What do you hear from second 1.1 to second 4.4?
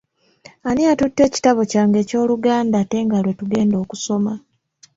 ekitabo kyange eky'Oluganda ate nga lwe tugenda okusoma?